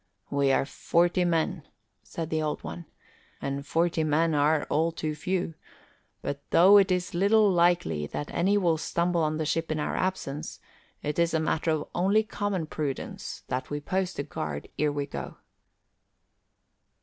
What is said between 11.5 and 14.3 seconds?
of only common prudence that we post a